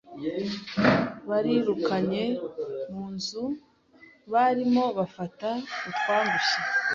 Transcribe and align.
Babirukanye 1.29 2.23
munzu 2.93 3.43
barimo 4.31 4.83
bafata 4.97 5.49
utwangushye, 5.89 6.59